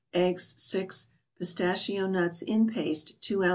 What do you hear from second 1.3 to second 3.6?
Pistachio Nuts (in paste), 2 oz.